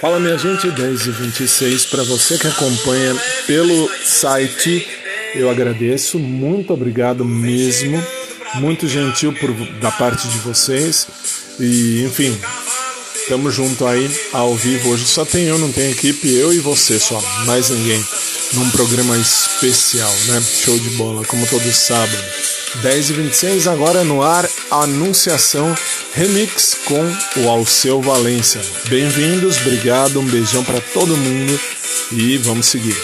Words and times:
Fala 0.00 0.20
minha 0.20 0.36
gente, 0.36 0.70
10 0.70 1.06
e 1.06 1.10
26 1.10 1.86
para 1.86 2.02
você 2.02 2.36
que 2.36 2.46
acompanha 2.46 3.16
pelo 3.46 3.90
site, 4.04 4.86
eu 5.34 5.48
agradeço, 5.48 6.18
muito 6.18 6.74
obrigado 6.74 7.24
mesmo, 7.24 8.02
muito 8.56 8.86
gentil 8.86 9.32
por, 9.32 9.50
da 9.80 9.90
parte 9.90 10.28
de 10.28 10.36
vocês 10.40 11.06
e 11.58 12.04
enfim, 12.04 12.38
tamo 13.26 13.50
junto 13.50 13.86
aí 13.86 14.10
ao 14.34 14.54
vivo 14.54 14.90
hoje, 14.90 15.06
só 15.06 15.24
tem 15.24 15.44
eu, 15.44 15.58
não 15.58 15.72
tem 15.72 15.90
equipe, 15.90 16.30
eu 16.30 16.52
e 16.52 16.58
você 16.58 17.00
só, 17.00 17.18
mais 17.46 17.70
ninguém, 17.70 18.04
num 18.52 18.68
programa 18.70 19.16
especial, 19.16 20.12
né? 20.26 20.42
Show 20.42 20.78
de 20.78 20.90
bola, 20.90 21.24
como 21.24 21.46
todo 21.46 21.72
sábado. 21.72 22.22
10 22.82 23.10
e 23.10 23.12
26 23.14 23.66
agora 23.66 24.04
no 24.04 24.22
ar, 24.22 24.46
Anunciação 24.70 25.74
Remix 26.16 26.72
com 26.86 27.42
o 27.42 27.50
Alceu 27.50 28.00
Valença. 28.00 28.58
Bem-vindos, 28.88 29.58
obrigado, 29.58 30.18
um 30.18 30.24
beijão 30.24 30.64
para 30.64 30.80
todo 30.80 31.14
mundo 31.14 31.60
e 32.10 32.38
vamos 32.38 32.68
seguir. 32.68 32.96